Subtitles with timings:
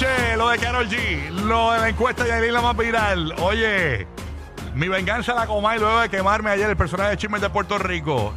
[0.00, 0.36] Bochinche.
[0.36, 3.34] Lo de Carol G, lo de la encuesta de Aileen la más viral.
[3.40, 4.06] Oye,
[4.74, 8.32] mi venganza la comay luego de quemarme ayer el personaje de Chismes de Puerto Rico.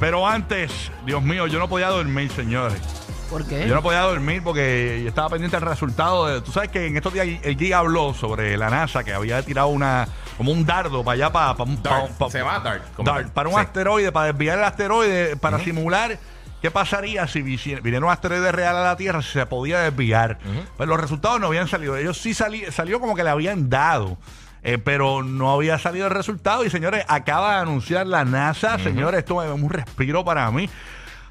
[0.00, 2.80] Pero antes, Dios mío, yo no podía dormir, señores.
[3.28, 3.68] ¿Por qué?
[3.68, 6.26] Yo no podía dormir porque yo estaba pendiente del resultado.
[6.26, 9.42] De, Tú sabes que en estos días el Giga habló sobre la NASA que había
[9.42, 12.40] tirado una como un dardo para allá, para, para, Dart, para- se
[13.04, 13.30] tal.
[13.32, 13.60] para un Sí.
[13.60, 16.16] asteroide, para desviar el asteroide, para simular
[16.62, 20.38] qué pasaría si viniera un asteroide real a la Tierra, si se podía desviar.
[20.76, 21.96] Pues los resultados no habían salido.
[21.96, 24.18] Ellos sí sali- salió como que le habían dado.
[24.64, 29.18] eh, pero no había salido el resultado y señores, acaba de anunciar la NASA, señores,
[29.20, 30.68] esto es un respiro para mí.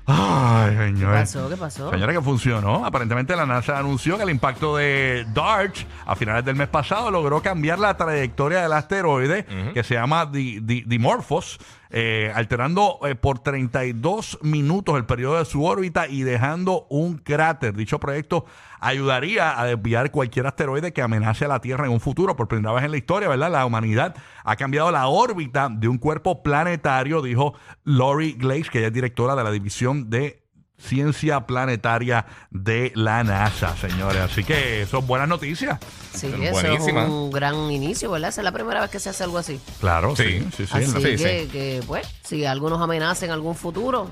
[0.09, 1.19] Ay, ¿Qué señores.
[1.33, 1.49] pasó?
[1.49, 1.91] ¿Qué pasó?
[1.91, 2.85] Señores, que funcionó.
[2.85, 7.41] Aparentemente la NASA anunció que el impacto de DART a finales del mes pasado logró
[7.41, 13.39] cambiar la trayectoria del asteroide que se llama Di- Di- Dimorphos, eh, alterando eh, por
[13.39, 17.75] 32 minutos el periodo de su órbita y dejando un cráter.
[17.75, 18.45] Dicho proyecto
[18.79, 22.35] ayudaría a desviar cualquier asteroide que amenace a la Tierra en un futuro.
[22.35, 23.51] Por primera vez en la historia, ¿verdad?
[23.51, 28.87] La humanidad ha cambiado la órbita de un cuerpo planetario, dijo Lori Glaze, que ella
[28.87, 30.46] es directora de la división de
[30.79, 34.21] ciencia planetaria de la NASA, señores.
[34.21, 35.79] Así que son buenas noticias.
[36.13, 37.03] Sí, eso buenísima.
[37.03, 38.29] es un gran inicio, ¿verdad?
[38.29, 39.59] Esa es la primera vez que se hace algo así.
[39.79, 40.23] Claro, Sí.
[40.23, 40.77] sí, sí, sí.
[40.77, 41.47] así sí, que, sí.
[41.51, 44.09] que, pues, si algunos amenazan en algún futuro,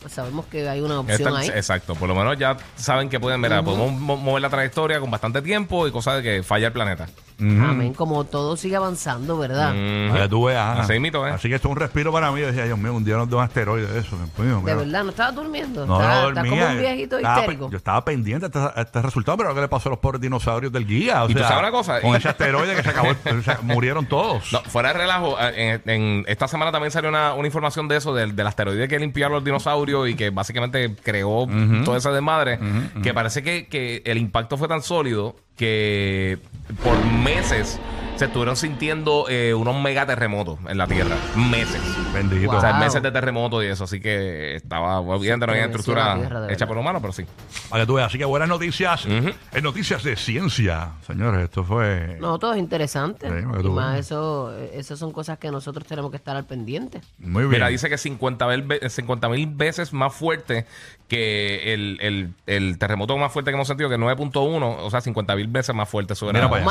[0.00, 1.48] pues sabemos que hay una opción Esta- ahí.
[1.48, 5.10] exacto, por lo menos ya saben que pueden ver, podemos mo- mover la trayectoria con
[5.10, 7.08] bastante tiempo y cosas de que falla el planeta.
[7.40, 9.72] Amén, como todo sigue avanzando, ¿verdad?
[9.72, 10.80] Que tú veas.
[10.80, 11.12] Así ¿eh?
[11.32, 12.40] Así que esto es un respiro para mí.
[12.40, 14.16] Yo decía, Dios mío, un día nos da un asteroide de eso.
[14.38, 15.86] Mío, De verdad, ¿no estabas durmiendo?
[15.86, 16.42] No, dormía.
[16.50, 17.70] como un viejito Estaba histérico.
[17.70, 20.72] Yo estaba pendiente a este, este resultado, pero ¿qué le pasó a los pobres dinosaurios
[20.72, 21.24] del guía?
[21.24, 24.06] O Y tú sabes una cosa, Con ese asteroide que se acabó, o sea, murieron
[24.06, 24.52] todos.
[24.52, 27.96] No, fuera de relajo, eh, en, en esta semana también salió una, una información de
[27.96, 31.46] eso, del, del asteroide que limpiaron los dinosaurios y que básicamente creó
[31.84, 32.58] toda esa desmadre,
[33.02, 36.38] que parece que, que el impacto fue tan sólido que
[36.82, 37.78] por meses
[38.18, 41.16] se estuvieron sintiendo eh, unos megaterremotos en la Tierra.
[41.36, 41.80] Meses.
[42.12, 42.50] Bendito.
[42.52, 46.16] O sea, meses de terremoto y eso, así que estaba, obviamente no había la estructura
[46.52, 47.24] hecha por humanos, pero sí.
[47.68, 48.08] Para que tú veas.
[48.08, 49.06] Así que buenas noticias.
[49.06, 50.92] En noticias de ciencia.
[51.06, 52.16] Señores, esto fue.
[52.20, 53.28] No, todo es interesante.
[53.28, 53.34] Sí,
[53.64, 57.00] y más eso, esas son cosas que nosotros tenemos que estar al pendiente.
[57.18, 57.52] Muy bien.
[57.52, 60.66] Mira, dice que 50 mil ve- 50 mil veces más fuerte
[61.06, 65.36] que el, el, el terremoto más fuerte que hemos sentido, que 9.1, o sea, 50
[65.36, 66.12] mil veces más fuerte.
[66.14, 66.68] Eso era- Mira para Oh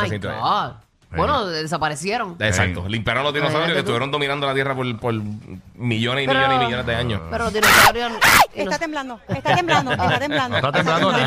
[0.57, 0.81] allá.
[1.15, 2.35] Bueno, desaparecieron.
[2.39, 2.91] Exacto, Sí.
[2.91, 5.13] limpiaron los dinosaurios Imagínate que estuvieron dominando la Tierra por, por
[5.75, 7.21] millones y Pero- millones y millones de años.
[7.31, 8.11] Pero los dinosaurios.
[8.53, 10.49] Está temblando, está temblando, está temblando.
[10.61, 11.23] No está temblando una No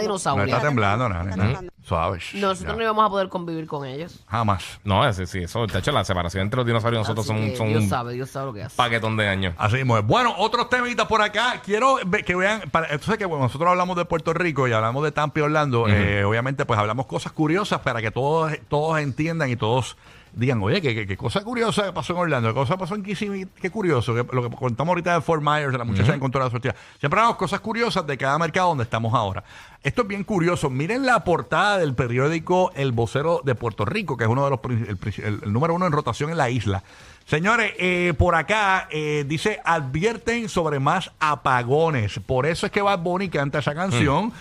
[0.00, 0.44] dinosauria.
[0.44, 1.22] está temblando, nada.
[1.24, 1.48] Está nada.
[1.52, 1.73] temblando.
[1.86, 2.18] Suave.
[2.34, 2.76] Nosotros Ya.
[2.76, 4.18] no íbamos a poder convivir con ellos.
[4.26, 4.80] Jamás.
[4.84, 7.50] No, ese sí, eso, de hecho, la separación entre los dinosaurios y nosotros Así son,
[7.50, 8.74] que son Dios un sabe, Dios sabe lo que hace.
[8.76, 9.54] paquetón de años.
[9.58, 10.06] Así mismo es.
[10.06, 11.60] Bueno, otros temitas por acá.
[11.64, 12.62] Quiero ve- que vean.
[12.70, 15.86] Para, entonces, que bueno, nosotros hablamos de Puerto Rico y hablamos de Tampa y Orlando.
[15.88, 19.96] eh, obviamente, pues hablamos cosas curiosas para que todos, todos entiendan y todos
[20.36, 23.70] digan, oye, qué, qué- cosa curiosa pasó en Orlando, qué cosa pasó en Kissimmee, qué
[23.70, 24.14] curioso.
[24.14, 26.74] que- lo que contamos ahorita de Fort Myers, de la muchacha que encontró la sortilla.
[27.00, 29.44] Siempre hablamos cosas curiosas de cada mercado donde estamos ahora.
[29.82, 30.70] Esto es bien curioso.
[30.70, 34.60] Miren la portada del periódico El Vocero de Puerto Rico, que es uno de los
[34.88, 36.82] el, prin- el- el número uno en rotación en la isla.
[37.26, 42.18] Señores, eh, por acá eh, dice, advierten sobre más apagones.
[42.26, 44.32] Por eso es que Bad Bunny canta esa canción.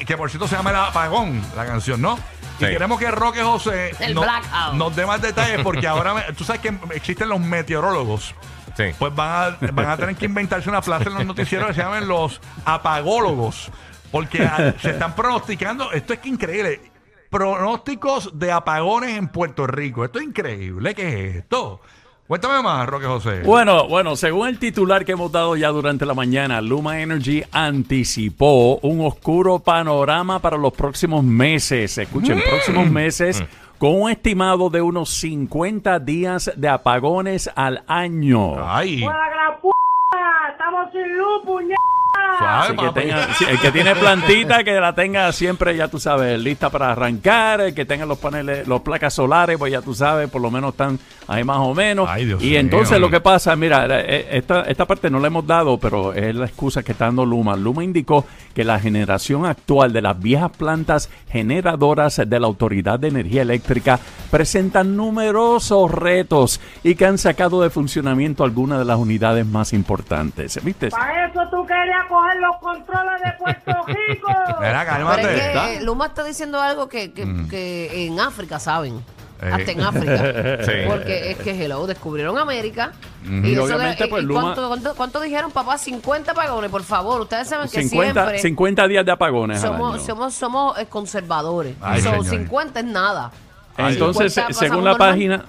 [0.00, 2.18] eh, que por cierto se llama El Apagón, la canción, ¿no?
[2.58, 2.70] Y Sí.
[2.72, 4.74] queremos que Roque José El no- blackout.
[4.74, 8.34] nos dé más detalles porque ahora me- tú sabes que existen los meteorólogos.
[8.76, 8.84] Sí.
[8.98, 11.80] Pues van a, van a tener que inventarse una plaza en los noticieros que se
[11.82, 13.70] llamen los apagólogos.
[14.10, 16.80] Porque a- se están pronosticando, esto es que increíble,
[17.30, 20.04] pronósticos de apagones en Puerto Rico.
[20.04, 21.80] Esto es increíble, ¿qué es esto?
[22.28, 23.40] Cuéntame más, Roque José.
[23.42, 28.76] Bueno, bueno, según el titular que hemos dado ya durante la mañana, Luma Energy anticipó
[28.82, 31.96] un oscuro panorama para los próximos meses.
[31.96, 33.42] Escuchen, próximos meses
[33.78, 38.56] con un estimado de unos 50 días de apagones al año.
[38.62, 39.68] Ay, ¡Juega la p***!
[40.52, 41.76] ¡Estamos sin luz, puñeta!
[42.38, 46.70] Suave, que tenga- el que tiene plantita, que la tenga siempre, ya tú sabes, lista
[46.70, 47.60] para arrancar.
[47.60, 50.70] El que tenga los paneles, los placas solares, pues ya tú sabes, por lo menos
[50.72, 52.08] están ahí más o menos.
[52.08, 55.46] Ay, Dios y entonces lo que pasa, mira, eh, esta, esta parte no la hemos
[55.46, 57.56] dado, pero es la excusa que está dando Luma.
[57.56, 63.08] Luma indicó que la generación actual de las viejas plantas generadoras de la Autoridad de
[63.08, 63.98] Energía Eléctrica
[64.30, 70.62] presentan numerosos retos y que han sacado de funcionamiento algunas de las unidades más importantes.
[70.64, 70.90] ¿Viste?
[70.90, 74.28] Para eso tú querías coger los controles de Puerto Rico.
[74.60, 74.86] Mira.
[75.16, 79.02] Pero es que Luma está diciendo algo que, que, que en África saben.
[79.40, 79.50] Eh.
[79.52, 80.58] Hasta en África.
[80.64, 80.72] Sí.
[80.88, 82.90] Porque es que, hello, descubrieron América.
[83.24, 85.78] Y, Y eso obviamente, de- pues, ¿y Luma- ¿cuánto, cuánto, cuánto dijeron, papá?
[85.78, 87.20] 50 pagones, por favor.
[87.20, 89.62] Ustedes saben que 50, siempre 50 días de apagones.
[89.62, 90.04] al somos, año.
[90.04, 91.76] somos, somos eh, conservadores.
[91.80, 92.26] Ay, So, señor.
[92.26, 93.30] 50 es nada.
[93.76, 95.10] Entonces, 50 se- según la normal.
[95.10, 95.44] página,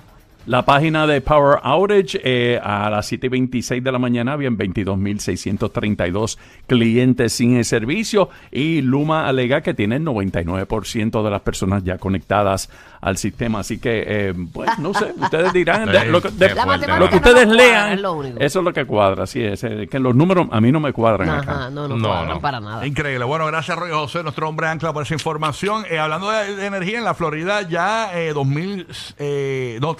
[0.45, 4.57] la página de Power Outage, eh, a las 7 y 26 de la mañana habían
[4.57, 6.37] 22.632
[6.67, 11.97] clientes sin el servicio y Luma alega que tiene el 99% de las personas ya
[11.97, 12.69] conectadas
[13.01, 13.59] al sistema.
[13.59, 17.05] Así que, eh, pues, no sé, ustedes dirán, de- lo, que- de- lo que no
[17.05, 18.39] ustedes nos cuadra, lean, es lo único.
[18.39, 20.91] eso es lo que cuadra, sí, es, eh, que los números a mí no me
[20.93, 21.51] cuadran acá.
[21.51, 22.41] Ajá, no, no, No, cuadran no.
[22.41, 22.85] para nada.
[22.87, 23.23] Increíble.
[23.25, 25.83] Bueno, gracias Roy José, nuestro hombre ancla, por esa información.
[25.89, 28.87] Eh, hablando de, de energía, en la Florida ya eh, 2000,
[29.19, 29.93] eh, no,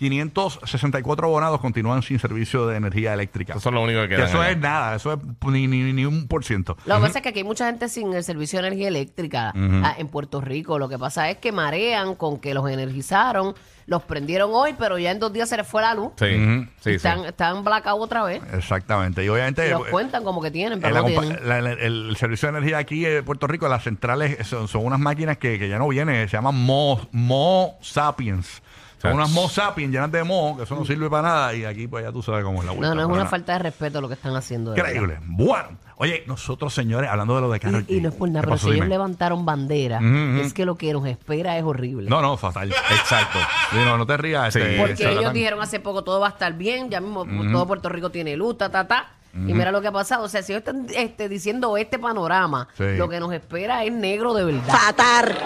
[0.00, 3.54] 3.564 abonados continúan sin servicio de energía eléctrica.
[3.54, 4.26] Eso es lo único que Que queda.
[4.26, 6.76] eso es nada, eso es ni, ni, ni un por ciento.
[6.86, 9.52] Lo que pasa es que aquí hay mucha gente sin el servicio de energía eléctrica
[9.54, 10.78] ah, en Puerto Rico.
[10.78, 13.54] Lo que pasa es que marean con que los energizaron,
[13.86, 16.12] los prendieron hoy, pero ya en dos días se les fue la luz.
[16.16, 16.64] Sí, Ujú.
[16.64, 16.90] sí, sí.
[16.92, 18.40] están, están blackout otra vez.
[18.52, 19.24] Exactamente.
[19.24, 19.66] Y obviamente.
[19.66, 21.48] Y los eh, cuentan como que tienen, pero la no compa- tienen.
[21.48, 24.84] la- la- el, el servicio de energía aquí en Puerto Rico, las centrales son, son
[24.86, 28.62] unas máquinas que, que ya no vienen, se llaman Mo, Mo Sapiens.
[29.00, 31.54] Son unas Mo Sapiens llenas de Mo, que eso no sirve para nada.
[31.54, 32.88] Y aquí, pues ya tú sabes cómo es la vuelta.
[32.88, 33.30] No, no es una nada.
[33.30, 34.72] falta de respeto lo que están haciendo.
[34.72, 35.18] de Increíble.
[35.24, 37.70] Bueno, oye, nosotros, señores, hablando de lo de verdad.
[37.70, 38.66] Karol Y, y G, no es por nada, ¿qué pero pasó?
[38.66, 38.88] si ellos Dime.
[38.94, 42.10] levantaron bandera, Ujú, es que lo que nos espera es horrible.
[42.10, 42.70] No, no, fatal.
[42.70, 43.38] Exacto.
[43.70, 44.52] Sí, no, no te rías.
[44.52, 44.58] Sí.
[44.60, 47.66] este, Porque ellos tratan- dijeron hace poco todo va a estar bien, ya mismo todo
[47.66, 49.12] Puerto Rico tiene luz, ta, ta, ta.
[49.32, 50.24] Y mira lo que ha pasado.
[50.24, 52.96] O sea, si ellos están este, diciendo este panorama, Sí.
[52.96, 54.66] lo que nos espera es negro de verdad.
[54.66, 55.38] Fatar.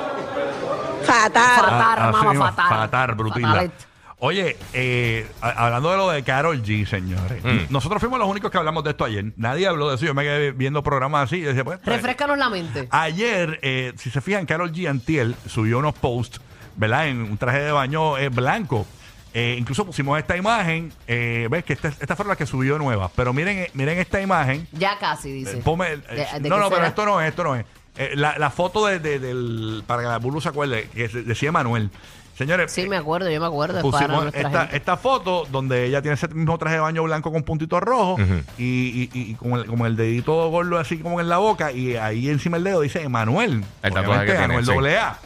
[1.14, 2.68] Ah, así mamá, mismo, fatar.
[2.68, 3.48] Fatar, brutila.
[3.48, 3.72] Fatalet.
[4.20, 7.44] Oye, eh, a- hablando de lo de Carol G, señores.
[7.44, 7.70] Mm.
[7.70, 9.32] Nosotros fuimos los únicos que hablamos de esto ayer.
[9.36, 10.06] Nadie habló de eso.
[10.06, 11.36] Yo me quedé viendo programas así.
[11.36, 12.88] Y decía, pues, Refrescanos la mente.
[12.90, 14.88] Ayer, eh, si se fijan, Carol G.
[14.88, 16.40] Antiel subió unos posts,
[16.76, 17.08] ¿verdad?
[17.08, 18.86] En un traje de baño eh, blanco.
[19.34, 20.92] Eh, incluso pusimos esta imagen.
[21.08, 23.10] eh, ves que esta, esta fue la que subió nueva.
[23.14, 24.66] Pero miren, eh, miren esta imagen.
[24.72, 25.58] Ya casi, dice.
[25.58, 26.86] Eh, ponme el- De- de no, qué no, pero será?
[26.86, 27.66] esto no es, esto no es.
[27.96, 29.82] Eh, la, la foto de, de- del.
[29.86, 31.90] Para que la Bulu se acuerde, que se- decía Manuel.
[32.36, 33.78] Señores, Sí, eh, me acuerdo, yo me acuerdo.
[33.78, 34.76] es para pusimos nuestra esta, gente.
[34.76, 38.20] esta foto donde ella tiene ese mismo traje de baño blanco con puntitos rojos
[38.58, 41.94] y, y, y con el, como el dedito gordo así como en la boca y
[41.94, 43.64] ahí encima el dedo dice Emanuel.
[43.84, 44.72] El tatuaje Obviamente, que tiene, Anuel sí.
[44.72, 45.16] doble A.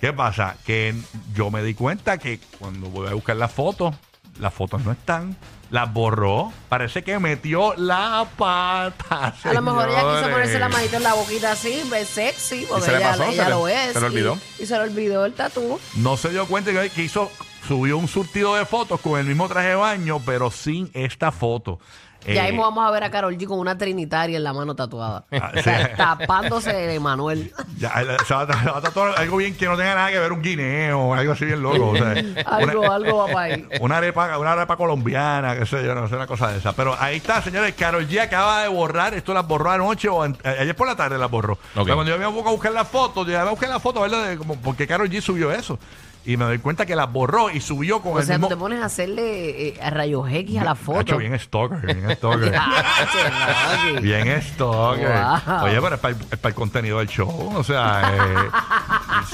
[0.00, 0.56] ¿Qué pasa?
[0.64, 0.94] Que
[1.34, 3.94] yo me di cuenta que cuando voy a buscar las fotos,
[4.38, 5.36] las fotos no están.
[5.70, 6.52] Las borró.
[6.68, 9.34] Parece que metió la pata.
[9.42, 12.84] A lo mejor ella quiso ponerse la manito en la boquita así, pues, sexy, porque
[12.84, 13.24] se le ella, pasó?
[13.24, 13.92] ella ¿Se le- lo es.
[13.92, 14.38] se le olvidó?
[14.58, 15.80] Y, y se le olvidó el tatú.
[15.96, 17.30] No se dio cuenta que que hizo,
[17.66, 21.80] subió un surtido de fotos con el mismo traje de baño, pero sin esta foto.
[22.26, 24.74] Ya Eh, mismo vamos a ver a Carol G con una trinitaria en la mano
[24.74, 25.24] tatuada.
[25.32, 25.92] Ah, O sea, sí.
[25.96, 27.52] tapándose de Manuel.
[27.78, 30.10] Ya, eh, se va, a- se va a tatuar algo bien que no tenga nada
[30.10, 31.90] que ver un guineo, algo así bien loco.
[31.90, 32.14] o sea,
[32.46, 33.68] Algo, una, algo va para ahí.
[33.80, 36.72] una arepa, una arepa colombiana, qué sé yo, no sé, una cosa de esa.
[36.74, 40.36] Pero ahí está, señores, Carol G acaba de borrar, esto las borró anoche o an-
[40.44, 41.58] eh, ayer por la tarde las borró.
[41.74, 44.28] Cuando yo me voy a buscar las fotos, yo voy a buscar las fotos, ¿verdad?
[44.28, 45.78] De como, porque Carol G subió eso.
[46.26, 48.48] Y me doy cuenta que las borró y subió con O el sea, tú mismo...
[48.48, 51.16] te pones a hacerle eh, a rayos X a la Hacho, foto.
[51.18, 52.52] bien stalker, bien stalker.
[54.00, 55.08] Bien stalker.
[55.46, 55.64] Wow.
[55.64, 57.52] Oye, pero es para, el, es para el contenido del show.
[57.56, 58.50] O sea, eh,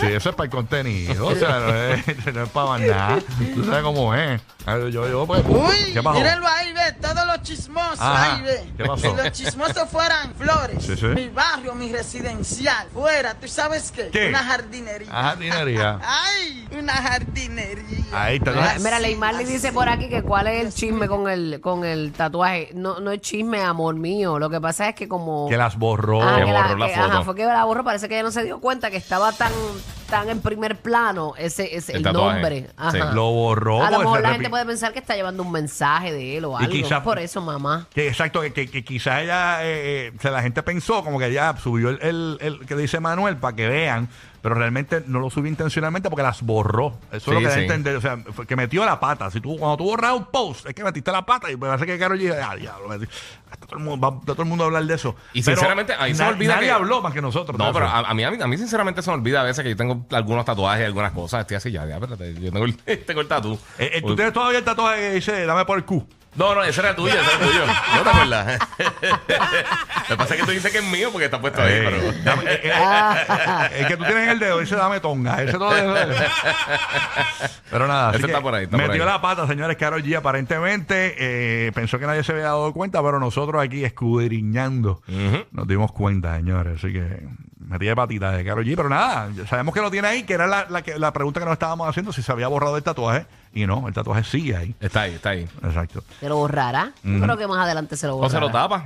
[0.00, 1.26] sí, eso es para el contenido.
[1.26, 3.18] O sea, no es, no es para nada.
[3.54, 4.40] Tú sabes cómo es.
[4.66, 6.18] Ver, Yo, yo, pues, Uy, ¿qué pasó?
[6.18, 8.70] mírenlo ahí, ve, todos los chismosos Ajá, ahí, ve.
[8.76, 9.10] ¿qué pasó?
[9.10, 11.06] Si los chismosos fueran flores, Sí, sí.
[11.06, 14.08] mi barrio, mi residencial, fuera, ¿tú sabes qué?
[14.12, 14.28] ¿Qué?
[14.28, 15.08] Una jardinería.
[15.10, 15.98] Ajá, dinería.
[16.04, 18.04] Ay, una jardinería.
[18.12, 18.50] Ahí está.
[18.52, 21.84] Mira, mira, Leymar le dice por aquí que cuál es el chisme con el, con
[21.84, 22.70] el tatuaje.
[22.74, 24.38] No, no es chisme, amor mío.
[24.38, 25.48] Lo que pasa es que como...
[25.48, 26.22] Que las borró.
[26.22, 27.06] Ah, Que que borró la que, foto.
[27.06, 27.84] Ajá, fue que la borró.
[27.84, 29.52] Parece que ella no se dio cuenta que estaba tan,
[30.08, 32.32] tan en primer plano ese, ese El el, tatuaje.
[32.40, 32.60] nombre.
[32.62, 32.98] Sí.
[32.98, 33.12] Ajá.
[33.12, 33.84] Lo borró.
[33.84, 36.12] A lo porque mejor se la repi- gente puede pensar que está llevando un mensaje
[36.12, 36.72] de él o Y algo.
[36.72, 37.86] quizá- Por eso, mamá.
[37.94, 41.18] Que exacto, que, que, que quizás ella, eh, eh, o sea, la gente pensó como
[41.20, 44.08] que ya subió el, el- el que dice Manuel para que vean,
[44.42, 46.98] pero realmente no lo subió intencionalmente porque las borró.
[47.12, 47.60] Eso es lo Sí, que da a sí.
[47.62, 47.96] entender.
[47.96, 49.30] O sea, fue que metió la pata.
[49.30, 51.86] Si tú, cuando tú borras un post, es que metiste la pata y me parece
[51.86, 53.08] que Karol G, ah, diablo, metí-
[53.50, 55.14] hasta todo el mundo, va todo el mundo a hablar de eso.
[55.32, 57.58] Y sinceramente, ahí se me olvida Nadie que- habló más que nosotros.
[57.58, 59.62] No, pero a, a mí, a, mí, a mí sinceramente se me olvida a veces
[59.62, 61.40] que yo tengo algunos tatuajes y algunas cosas.
[61.42, 62.34] Estoy así ya, ya, espérate.
[62.40, 63.58] Yo tengo el, tengo el tatu.
[63.78, 66.06] Eh, eh, ¿Tú tienes todavía el tatuaje que dice, dame por el Q?
[66.36, 67.66] No, no, ese era tuyo, ese era tuyo.
[67.96, 68.58] ¿No te acuerdas?
[69.02, 71.96] Lo que pasa es que tú dices que es mío porque está puesto ahí, pero...
[72.24, 75.42] dame- eh, eh, eh, el que tú tienes en el dedo dice dame tonga.
[75.42, 75.70] Ese todo
[77.70, 79.06] Pero nada, así Ese que está por ahí, está metió por ahí.
[79.06, 79.76] la pata, señores.
[79.76, 85.02] Karol G aparentemente eh, pensó que nadie se había dado cuenta, pero nosotros aquí escudriñando
[85.52, 86.78] nos dimos cuenta, señores.
[86.78, 87.26] Así que
[87.58, 88.74] metí de patita de Karol G.
[88.76, 91.38] Pero nada, ya sabemos que lo tiene ahí, que era la, la, que- la pregunta
[91.40, 93.26] que nos estábamos haciendo, si se había borrado el tatuaje.
[93.52, 94.74] Y no, el tatuaje sigue ahí.
[94.80, 95.48] Está ahí, está ahí.
[95.64, 96.04] Exacto.
[96.20, 96.92] Se lo borrará.
[97.02, 98.34] Yo creo que más adelante se lo O borrará.
[98.34, 98.84] se lo tapa.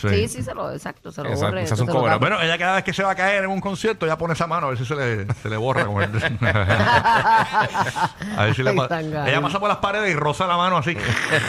[0.00, 2.12] Sí, sí, se lo, exacto, se lo Exacto, borre, se hace un se lo cover
[2.14, 2.20] up.
[2.20, 2.28] tapa.
[2.28, 4.46] Bueno, ella cada vez que se va a caer en un concierto, ya pone esa
[4.46, 5.84] mano a ver si se le, se le borra.
[5.86, 6.10] como el-
[8.36, 9.30] a ver si le Ay, pa- tan gacho.
[9.30, 10.96] ella pasa por las paredes y roza la mano así.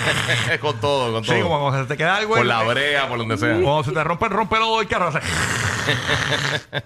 [0.62, 1.36] con todo, con todo.
[1.36, 2.32] Sí, como cuando se te queda algo.
[2.36, 3.54] Por en- la brea, por donde sea.
[3.62, 5.08] Cuando se te rompe el rompelodo del carro.
[5.08, 5.20] hace-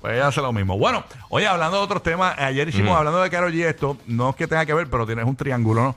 [0.00, 0.78] pues ella hace lo mismo.
[0.78, 4.36] Bueno, oye, hablando de otros temas, ayer hicimos, hablando de Karol G, esto, no es
[4.36, 5.96] que tenga que ver, pero tienes un triángulo, ¿no?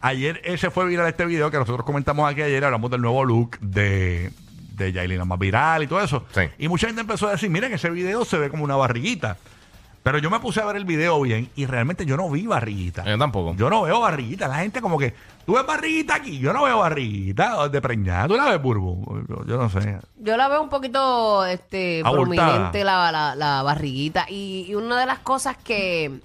[0.00, 3.58] Ayer ese fue viral este video que nosotros comentamos aquí ayer, hablamos del nuevo look
[3.60, 4.32] de,
[4.76, 6.24] de Yailin, más viral y todo eso.
[6.34, 6.42] Sí.
[6.58, 9.36] Y mucha gente empezó a decir, miren, ese video se ve como una barriguita.
[10.02, 13.04] Pero yo me puse a ver el video bien y realmente yo no vi barriguita.
[13.04, 13.54] Yo tampoco.
[13.56, 14.48] Yo no veo barriguita.
[14.48, 15.14] La gente como que,
[15.46, 16.40] ¿tú ves barriguita aquí?
[16.40, 18.26] Yo no veo barriguita de preñada.
[18.26, 19.24] ¿Tú la ves, Burbu?
[19.28, 19.98] Yo, yo no sé.
[20.18, 24.26] Yo la veo un poquito este, prominente la, la, la barriguita.
[24.28, 26.20] Y, y una de las cosas que,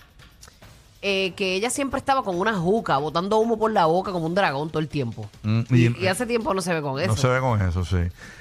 [1.01, 4.33] eh, que ella siempre estaba con una juca, botando humo por la boca como un
[4.35, 5.29] dragón todo el tiempo.
[5.43, 7.09] Mm, y, y- y hace tiempo no se ve con eso.
[7.09, 7.97] No se ve con eso, sí.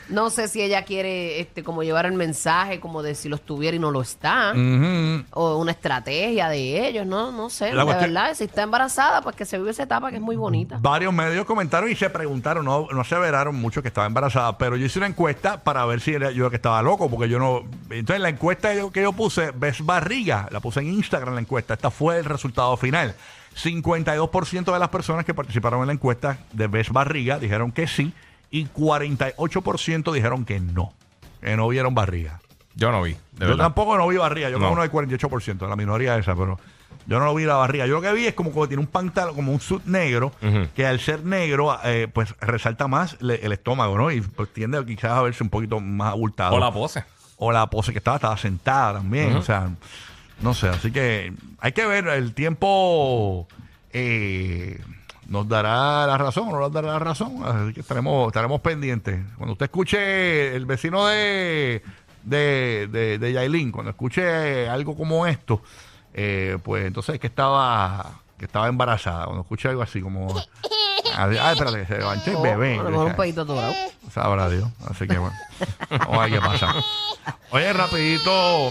[0.08, 3.76] No sé si ella quiere este, como llevar el mensaje como de si lo estuviera
[3.76, 4.52] y no lo está.
[4.52, 5.24] Ujú.
[5.32, 7.72] O una estrategia de ellos, no, no sé.
[7.72, 10.22] La de cuestión- verdad, si está embarazada, pues que se vive esa etapa que es
[10.22, 10.78] muy bonita.
[10.80, 14.86] Varios medios comentaron y se preguntaron, no, no aseveraron mucho que estaba embarazada, pero yo
[14.86, 17.62] hice una encuesta para ver si era yo que estaba loco, porque yo no...
[17.90, 21.74] Entonces la encuesta yo- que yo puse, ves barriga, la puse en Instagram la encuesta,
[21.74, 23.14] esta fue el resultado final.
[23.56, 28.12] 52% de las personas que participaron en la encuesta de ves barriga dijeron que sí
[28.50, 30.92] y 48% dijeron que no,
[31.40, 32.40] que no vieron barriga.
[32.74, 33.64] Yo no vi, de Yo verdad.
[33.64, 34.64] tampoco no vi barriga, yo No.
[34.66, 36.58] como uno del 48%, la minoría esa, pero
[37.06, 37.86] yo no lo vi la barriga.
[37.86, 40.32] Yo lo que vi es como que tiene un pantalón, como un suit negro,
[40.74, 44.10] que al ser negro, eh, pues resalta más le- el estómago, ¿no?
[44.10, 46.54] Y pues tiende quizás a verse un poquito más abultado.
[46.54, 47.04] O la pose.
[47.38, 49.70] O la pose que estaba, estaba sentada también, o sea,
[50.40, 53.46] no sé, así que hay que ver el tiempo.
[53.92, 54.78] eh,
[55.28, 57.42] nos dará la razón o no nos dará la razón.
[57.44, 59.20] Así que estaremos, estaremos pendientes.
[59.36, 61.82] Cuando usted escuche el vecino de,
[62.22, 65.62] de, de, de Yailin, cuando escuche algo como esto,
[66.14, 69.24] eh, pues entonces que estaba que estaba embarazada.
[69.24, 70.28] Cuando escuche algo así como...
[71.16, 72.78] Ay, espérate, que se levantó el O bebé.
[72.82, 73.72] mejor un pedito atorado.
[74.12, 74.68] Sabrá Dios.
[74.90, 75.34] Así que bueno.
[75.88, 76.74] Vamos a ver qué pasa.
[77.50, 78.66] Oye, rapidito.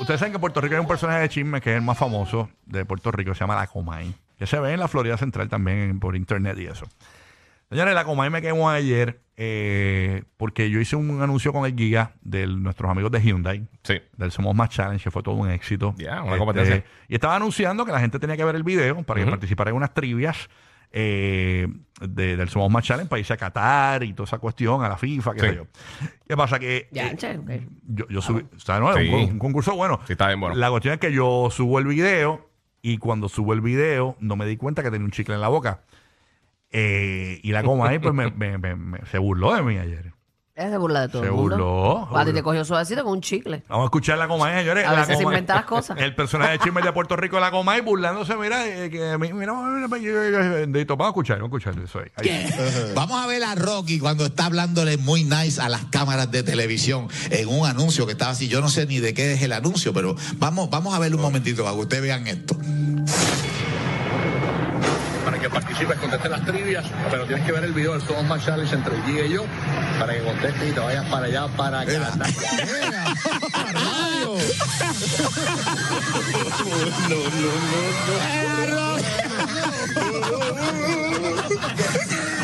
[0.00, 1.98] Ustedes saben que en Puerto Rico hay un personaje de chisme que es el más
[1.98, 4.14] famoso de Puerto Rico, se llama La Comay.
[4.38, 6.86] Que se ve en la Florida Central también por internet y eso.
[7.70, 12.12] Señores, La Comay me quemó ayer eh, porque yo hice un anuncio con el guía
[12.20, 13.66] de nuestros amigos de Hyundai.
[13.82, 13.94] Sí.
[14.16, 15.94] Del Somos Más Challenge, que fue todo un éxito.
[15.96, 16.84] Ya, una competencia.
[17.08, 19.76] Y estaba anunciando que la gente tenía que ver el video para que participara en
[19.76, 20.48] unas trivias
[20.94, 21.66] eh,
[22.02, 24.98] de- del Somos Más Challenge para irse a Qatar y toda esa cuestión, a la
[24.98, 25.46] FIFA, qué Sí.
[25.46, 25.66] sé yo.
[26.28, 26.58] ¿Qué pasa?
[26.58, 27.40] Que Ya, eh, che,
[27.88, 29.08] yo, yo subí, o sea, no, Sí.
[29.08, 29.98] un, un concurso bueno.
[30.06, 30.54] Sí, está bien bueno.
[30.56, 32.50] La cuestión es que yo subo el video
[32.82, 35.48] y cuando subo el video no me di cuenta que tenía un chicle en la
[35.48, 35.82] boca.
[36.70, 40.12] Eh, y la coma ahí pues me, me- me- me- se burló de mí ayer.
[40.54, 41.56] Ella se burla de todo Se el mundo.
[41.56, 42.34] burló, se A ti burló.
[42.34, 43.62] te cogió suavecito con un chicle.
[43.70, 44.86] Vamos a escuchar la Comay, señores.
[44.86, 45.38] A La veces se Comay.
[45.38, 45.98] inventa las cosas.
[45.98, 49.54] El personaje de chisme de Puerto Rico, la Comay, burlándose, mira, eh, que mira, mira,
[49.54, 50.94] mira, mira, bendito.
[50.98, 52.10] Vamos a escuchar, vamos a escuchar eso ahí.
[52.16, 52.92] Ahí.
[52.94, 57.08] Vamos a ver a Rocky cuando está hablándole muy nice a las cámaras de televisión
[57.30, 58.48] en un anuncio que estaba así.
[58.48, 61.22] Yo no sé ni de qué es el anuncio, pero vamos, vamos a verlo un
[61.22, 62.56] momentito para que ustedes vean esto.
[65.42, 68.44] Para que participes, contestes las trivias, pero tienes que ver el video del Somos Más
[68.44, 69.44] Challenge entre el Giga y yo,
[69.98, 72.26] para que contestes y te vayas para allá, para Canadá.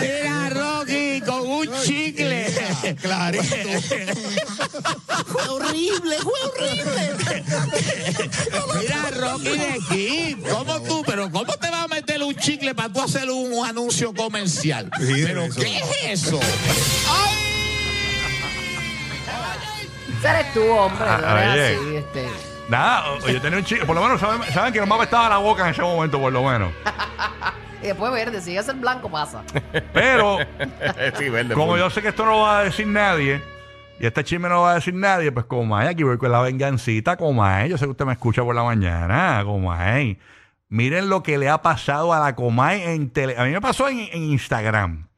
[0.01, 2.47] Era Rocky con un chicle.
[3.01, 3.45] Clarito.
[5.27, 7.45] Fue horrible, fue horrible.
[8.81, 10.37] Mira, Rocky de aquí.
[10.51, 11.03] ¿Cómo tú?
[11.07, 11.53] Pero ¿cómo
[12.23, 14.91] un chicle para tú hacer un anuncio comercial?
[14.99, 16.41] ¿Pero qué es eso?
[20.19, 21.07] Ese eres tú, hombre.
[21.07, 21.77] Ah, oye.
[21.77, 22.29] así, este.
[22.69, 25.39] Nada, yo tenía un chico, por lo menos saben, saben que no me apestaba la
[25.39, 26.73] boca en ese momento, por lo menos.
[27.81, 29.45] Y después verde, si es el blanco pasa.
[29.93, 30.39] Pero,
[31.19, 31.55] sí, verde.
[31.55, 33.41] como yo sé que esto no lo va a decir nadie,
[34.01, 36.33] y este chisme no lo va a decir nadie, pues como hay, aquí voy con
[36.33, 37.69] la vengancita, como hay.
[37.69, 40.19] Yo sé que usted me escucha por la mañana, como hay.
[40.69, 43.37] Miren lo que le ha pasado a la Comay en tele.
[43.39, 45.09] A mí me pasó en, Instagram.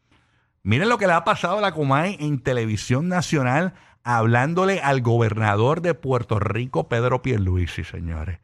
[0.62, 5.80] Miren lo que le ha pasado a la Comay en televisión nacional hablándole al gobernador
[5.80, 8.38] de Puerto Rico, Pedro Pierluisi, señores.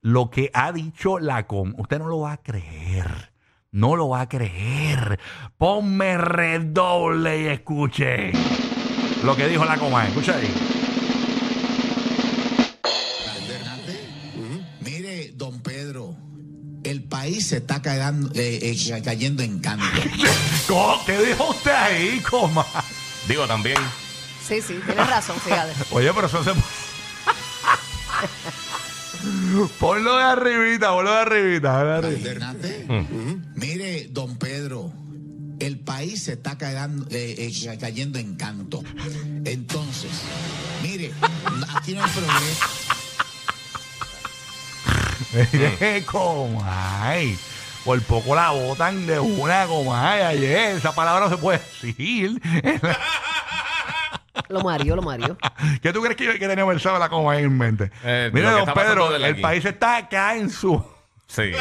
[0.00, 3.32] Lo que ha dicho la Com, usted no lo va a creer.
[3.72, 5.18] No lo va a creer.
[5.58, 8.32] Ponme redoble y escuche
[9.24, 10.08] lo que dijo la Comay.
[10.08, 10.81] Escucha ahí.
[17.82, 19.84] Está cagando- eh, eh, cayendo en canto.
[21.06, 22.64] ¿Qué dijo usted ahí, coma?
[23.28, 23.76] Digo también.
[24.46, 25.72] Sí, sí, tienes razón, fíjate.
[25.90, 26.52] Oye, pero eso se...
[29.78, 31.72] ponlo de arribita, ponlo de arribita.
[31.72, 32.30] ponlo de arribita.
[32.30, 32.86] Hernández,
[33.54, 34.92] mire, don Pedro,
[35.60, 36.56] el país se está
[37.10, 38.82] eh, eh, cayendo en canto.
[39.44, 40.10] Entonces,
[40.82, 41.12] mire,
[41.74, 42.66] aquí no hay progreso.
[45.52, 47.38] Mire, Comay.
[47.84, 50.76] Por poco la botan de una, Comay, ayer.
[50.76, 52.40] Esa palabra no se puede decir.
[54.48, 55.36] Lo marió, lo marió.
[55.82, 57.90] ¿Qué tú crees que, yo- que tenía pensado la Comay en mente?
[58.04, 59.40] Eh, que don Pedro, el aquí.
[59.40, 60.82] país está acá en su...
[61.26, 61.58] Sí, sí.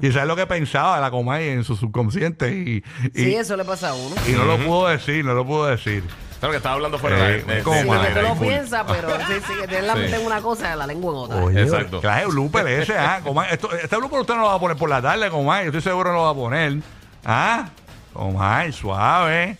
[0.02, 2.82] Y sabes lo que pensaba la Comay en su subconsciente y,
[3.14, 4.14] y, Sí, eso le pasa a uno.
[4.26, 6.02] y no lo pudo decir, no lo pudo decir.
[6.42, 8.34] Claro que estaba hablando fuera Eh, de, de, ¿cómo de- Sí, de- madre, porque tú
[8.34, 11.36] lo piensas, pero sí, sí, la mente en una cosa y la lengua en otra.
[11.36, 12.00] Oye, Exacto.
[12.00, 13.20] Clase blooper ese, ¿ah?
[13.22, 15.62] Comay, esto, este blooper usted no lo va a poner por la tarde, Comay.
[15.66, 16.78] Yo estoy seguro que no lo va a poner.
[17.24, 17.68] ¿Ah?
[18.12, 19.56] Comay, suave.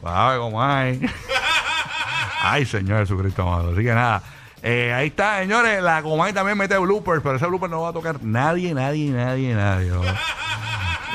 [0.00, 1.00] Suave, Comay.
[2.42, 3.70] Ay, Señor Jesucristo amado.
[3.72, 4.20] Así que nada.
[4.64, 5.80] Eh, ahí está, señores.
[5.80, 9.10] La Comay también mete bloopers, pero ese blooper no lo va a tocar nadie, nadie,
[9.12, 9.90] nadie, nadie.
[9.90, 10.02] ¿no?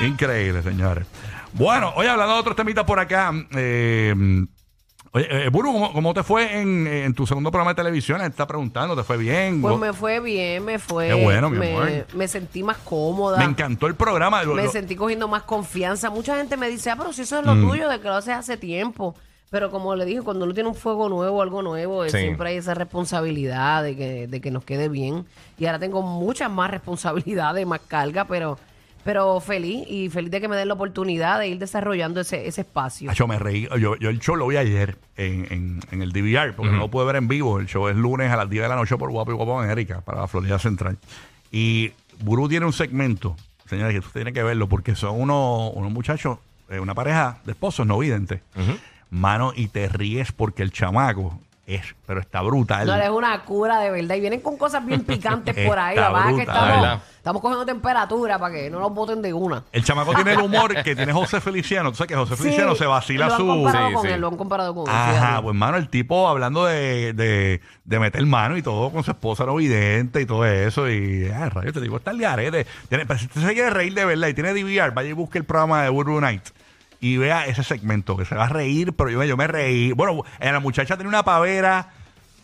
[0.06, 1.06] Increíble, señores.
[1.52, 3.30] Bueno, hoy hablando de otros temitas por acá.
[3.54, 4.14] Eh,
[5.12, 8.20] oye, eh, Buru, ¿cómo, cómo te fue en, en tu segundo programa de televisión?
[8.20, 9.62] Él está preguntando, ¿te fue bien?
[9.62, 11.08] Pues me fue bien, me fue.
[11.08, 12.06] Qué bueno, mi me, amor.
[12.14, 13.38] me sentí más cómoda.
[13.38, 14.42] Me encantó el programa.
[14.42, 16.10] Lo- me lo- sentí cogiendo más confianza.
[16.10, 17.68] Mucha gente me dice, ah, pero si eso es lo Mm.
[17.68, 19.14] tuyo, de que lo haces hace tiempo.
[19.50, 22.16] Pero como le dije, cuando uno tiene un fuego nuevo, algo nuevo, eh, Sí.
[22.18, 25.26] siempre hay esa responsabilidad de que, de que nos quede bien.
[25.58, 28.58] Y ahora tengo muchas más responsabilidades, más carga, pero,
[29.04, 32.62] pero feliz y feliz de que me den la oportunidad de ir desarrollando ese, ese
[32.62, 33.12] espacio.
[33.12, 33.68] Yo me reí.
[33.78, 36.88] Yo, yo el show lo vi ayer en, en, en el DVR, porque no lo
[36.88, 37.58] pude ver en vivo.
[37.58, 39.70] El show es lunes a las 10 de la noche por Guapo y Guapo en
[39.70, 40.98] Erika, para la Florida Central.
[41.50, 43.36] Y Burú tiene un segmento,
[43.66, 46.38] señores, que usted tiene que verlo, porque son unos, unos muchachos,
[46.70, 48.40] eh, una pareja de esposos no videntes.
[49.10, 51.38] Mano, y te ríes porque el chamaco
[51.74, 52.86] es, pero está brutal.
[52.86, 54.14] No, es una cura de verdad.
[54.16, 55.96] Y vienen con cosas bien picantes por ahí.
[55.96, 57.02] Está La verdad es que estamos, ¿verdad?
[57.16, 59.62] estamos cogiendo temperatura para que no nos boten de una.
[59.72, 61.90] El chamaco tiene el humor que tiene José Feliciano.
[61.90, 63.46] Tú sabes que José Feliciano Sí, se vacila lo han su.
[63.46, 64.08] comparado Sí, con sí.
[64.08, 64.94] él, lo han comparado con él.
[64.94, 65.42] Ajá, fíjate.
[65.42, 69.44] pues hermano, el tipo hablando de, de, de meter mano y todo con su esposa
[69.46, 70.90] no vidente y todo eso.
[70.90, 72.66] Y, ah, rayos, te digo, está el.
[72.88, 75.38] Tiene, pero si usted se quiere reír de verdad y tiene DVR, vaya y busque
[75.38, 76.42] el programa de Burbu Night
[77.02, 79.92] y vea ese segmento que se va a reír, pero yo, yo me reí.
[79.92, 81.88] Bueno, eh, la muchacha tiene una pavera,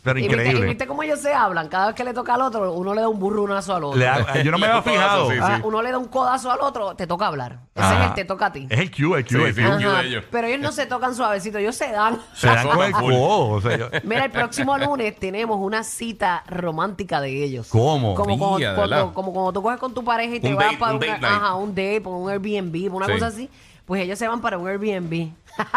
[0.03, 0.67] pero Y viste, y increíble.
[0.69, 1.69] viste cómo ellos se hablan.
[1.69, 3.99] Cada vez que le toca al otro, uno le da un burrunazo al otro.
[3.99, 5.31] Le da- yo no me Le había fijado.
[5.31, 5.63] sí, Ah, sí.
[5.65, 7.59] Uno le da un codazo al otro, te toca hablar.
[7.75, 8.03] Ese Ajá.
[8.05, 8.67] es el te toca a ti.
[8.71, 9.69] Es el Q, el Q, Sí, el sí, Q.
[9.69, 10.03] el Q Ajá.
[10.03, 10.25] de ellos.
[10.31, 12.19] Pero ellos no se tocan suavecito, ellos se dan.
[12.35, 13.13] Se dan con el Full.
[13.13, 13.49] codo.
[13.51, 17.69] O sea, yo- Mira, el próximo lunes tenemos una cita romántica de ellos.
[17.69, 18.15] ¿Cómo?
[18.15, 19.13] Como, cuando, Mía, de cuando- verdad.
[19.13, 21.07] como cuando tú coges con tu pareja y te Un vas date, para un una,
[21.07, 21.35] date night.
[21.37, 23.13] ajá, un date, por un Airbnb, por una Sí.
[23.13, 23.51] cosa así.
[23.89, 25.11] Pues ellos se van para un Airbnb.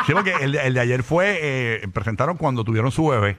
[0.06, 3.38] Sí, porque el, de- el de ayer fue, eh, presentaron cuando tuvieron su bebé.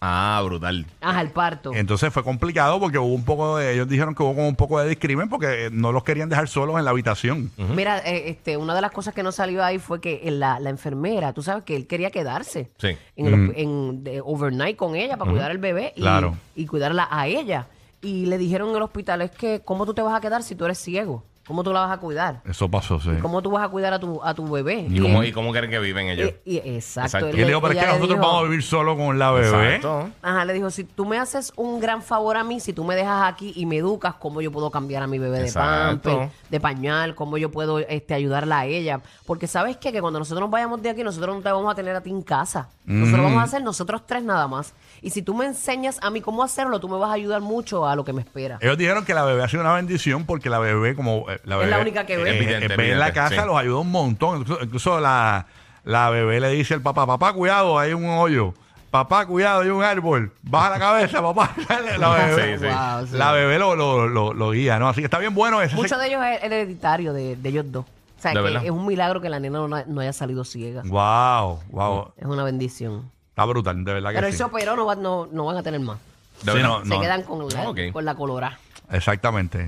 [0.00, 0.86] Ah, brutal.
[1.00, 1.72] Ajá, el parto.
[1.74, 4.78] Entonces fue complicado porque hubo un poco de, ellos dijeron que hubo como un poco
[4.80, 7.50] de discrimen porque eh, no los querían dejar solos en la habitación.
[7.74, 10.60] Mira, eh, este, una de las cosas que no salió ahí fue que en la,
[10.60, 12.96] la enfermera, tú sabes que él quería quedarse Sí.
[13.16, 16.36] en, el- en- de overnight con ella para cuidar al bebé y, Claro.
[16.54, 17.66] y cuidarla a ella.
[18.00, 20.54] Y le dijeron en el hospital, es que, ¿cómo tú te vas a quedar si
[20.54, 21.24] tú eres ciego?
[21.48, 22.42] ¿Cómo tú la vas a cuidar?
[22.48, 23.10] Eso pasó, sí.
[23.22, 24.86] ¿Cómo tú vas a cuidar a tu, a tu bebé?
[24.88, 26.32] ¿Y cómo, él- ¿Y cómo creen que viven ellos?
[26.44, 27.06] y- y- exacto.
[27.08, 27.26] Exacto.
[27.28, 29.18] él Y él le- dijo, pero es que nosotros dijo- vamos a vivir solo con
[29.18, 29.46] la bebé.
[29.76, 30.10] Exacto.
[30.22, 32.94] Ajá, le dijo, si tú me haces un gran favor a mí, si tú me
[32.94, 36.60] dejas aquí y me educas, cómo yo puedo cambiar a mi bebé de pamper, de
[36.60, 39.00] pañal, cómo yo puedo este, ayudarla a ella.
[39.26, 39.88] Porque sabes qué?
[39.88, 42.10] que cuando nosotros nos vayamos de aquí, nosotros no te vamos a tener a ti
[42.10, 42.68] en casa.
[42.84, 44.74] Nosotros vamos a hacer nosotros tres nada más.
[45.00, 47.86] Y si tú me enseñas a mí cómo hacerlo, tú me vas a ayudar mucho
[47.86, 48.58] a lo que me espera.
[48.60, 51.54] Ellos dijeron que la bebé ha sido una bendición porque la bebé, como eh, la
[51.56, 52.30] Es bebé, la única que ve.
[52.30, 53.46] eh, Evidente, eh, ve en la casa, sí.
[53.46, 54.40] los ayuda un montón.
[54.40, 55.46] Incluso, incluso la,
[55.84, 58.54] la bebé le dice al papá, papá, cuidado, hay un hoyo.
[58.90, 61.54] papá, cuidado, hay un árbol, baja la cabeza, papá.
[61.98, 62.72] la bebé, Sí, sí.
[62.72, 63.16] Wow, sí.
[63.16, 64.88] La bebé lo, lo, lo, lo guía, ¿no?
[64.88, 65.76] Así que está bien bueno ese.
[65.76, 67.84] Mucho de ellos es hereditario de, de ellos dos.
[67.84, 70.82] O sea, ¿De que es un milagro que la nena no, no haya salido ciega.
[70.84, 72.12] Wow, wow.
[72.16, 73.10] Es una bendición.
[73.28, 74.36] Está brutal, de verdad que Pero sí.
[74.38, 75.98] se operó, no, va- no, no van a tener más.
[76.42, 77.00] De Sí, no, Se no.
[77.00, 77.78] quedan con la, Ok.
[77.92, 78.58] con la colorada.
[78.90, 79.60] Exactamente.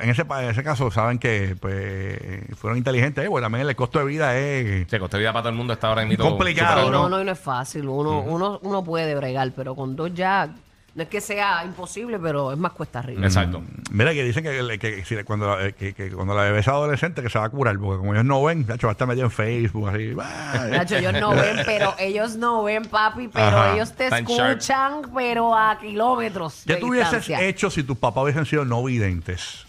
[0.00, 2.18] En ese, en ese caso, saben que pues,
[2.56, 4.88] fueron inteligentes, eh, también el costo de vida es.
[4.88, 6.24] Se costó vida para todo el mundo está ahora mismo.
[6.30, 7.08] Complicado, Sí, ¿no?
[7.08, 7.86] no, no es fácil.
[7.88, 10.48] Uno, uno, uno puede bregar, pero con dos ya
[10.94, 13.26] no es que sea imposible, pero es más cuesta arriba.
[13.26, 13.62] Exacto.
[13.90, 16.68] Mira, que dicen que, que- que si- cuando, la- que, que cuando la bebé es
[16.68, 18.94] adolescente, que se va a curar, porque como ellos no ven, de hecho, va a
[18.94, 20.14] estar metido en Facebook, así.
[20.70, 23.74] Nacho, ellos no ven, pero ellos no ven, papi, pero Ajá.
[23.74, 24.58] ellos te Tan sharp.
[24.60, 26.62] escuchan, pero a kilómetros.
[26.66, 27.42] ¿Qué de tú hubieses distancia.
[27.42, 29.64] hecho si tus papás hubiesen sido no videntes?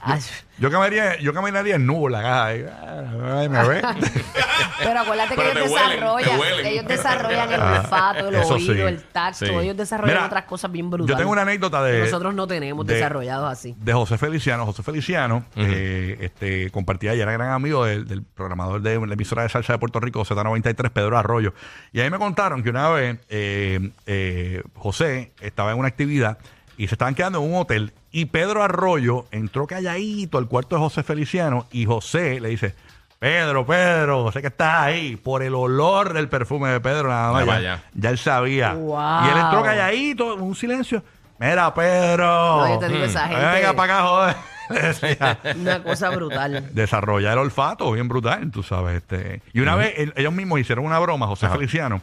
[0.00, 0.20] Ay,
[0.58, 2.46] Yo caminaría, yo caminaría en nubo la caja.
[2.46, 2.64] ahí.
[2.66, 3.82] Ah, ay, me ve.
[4.82, 6.66] Pero acuérdate que Pero ellos te huelen, desarrollan, te huelen.
[6.66, 8.80] ellos desarrollan el Ah, olfato, el eso oído, sí.
[8.80, 9.52] el tacto, Sí.
[9.52, 11.14] ellos desarrollan Mira, otras cosas bien brutales.
[11.14, 11.92] Yo tengo una anécdota de.
[11.98, 13.74] que nosotros no tenemos de- desarrollados así.
[13.78, 14.64] de José Feliciano.
[14.66, 19.42] José Feliciano eh, este, compartía y era gran amigo del, del programador de la emisora
[19.42, 21.52] de salsa de Puerto Rico, Z93, Pedro Arroyo.
[21.92, 26.38] Y ahí me contaron que una vez eh, eh, José estaba en una actividad
[26.76, 30.80] y se estaban quedando en un hotel y Pedro Arroyo entró calladito al cuarto de
[30.80, 32.74] José Feliciano y José le dice...
[33.18, 37.62] Pedro, Pedro, sé que estás ahí por el olor del perfume de Pedro, nada más.
[37.94, 38.74] Ya, él sabía.
[38.74, 39.24] Wow.
[39.24, 41.02] Y él entró calladito, un silencio.
[41.38, 42.26] Mira, Pedro.
[42.26, 44.36] No, yo te digo, esa gente- Venga para acá, joder.
[45.56, 46.68] Una cosa brutal.
[46.74, 48.98] Desarrollar el olfato, bien brutal, tú sabes.
[48.98, 49.40] Este.
[49.54, 52.02] Y una vez el- ellos mismos hicieron una broma, José Feliciano,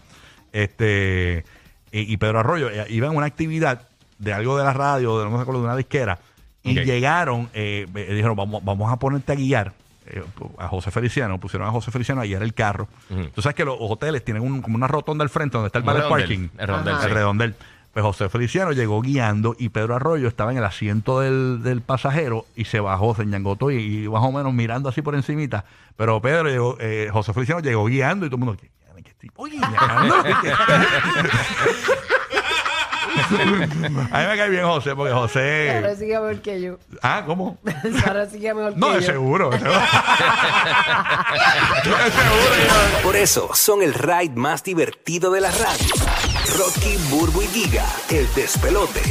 [0.52, 1.46] este,
[1.92, 3.88] y, y Pedro Arroyo, eh, iban a una actividad
[4.24, 6.20] de algo de la radio, de no me acuerdo, de una disquera,
[6.64, 9.74] y llegaron, eh, eh, dijeron, vamos, vamos a ponerte a guiar.
[10.06, 10.22] eh,
[10.58, 12.88] a José Feliciano, pusieron a José Feliciano a guiar el carro.
[13.10, 13.30] Ujú.
[13.36, 15.86] Tú sabes que los hoteles tienen un- como una rotonda al frente donde está el
[15.86, 16.50] bar de parking.
[16.58, 16.96] el redondel.
[17.04, 17.56] El redondel.
[17.94, 22.46] Pues José Feliciano llegó guiando y Pedro Arroyo estaba en el asiento del, del pasajero
[22.56, 25.64] y se bajó, se ñangotó y, y más o menos mirando así por encimita.
[25.96, 28.70] Pero Pedro llegó, eh, José Feliciano llegó guiando y todo el mundo, ¿qué,
[29.04, 29.78] qué tipo guiando?
[34.12, 35.96] A mí me cae bien José, porque Ahora José...
[35.98, 36.78] sigue mejor que yo.
[37.02, 37.58] Ah, ¿cómo?
[38.08, 39.08] Ahora sigue mejor No, que de yo.
[39.08, 39.50] seguro.
[39.50, 39.80] de seguro.
[41.84, 43.02] De seguro.
[43.04, 45.94] Por eso son el ride más divertido de la radio.
[46.58, 49.02] Rocky, Burbu y Giga, el despelote.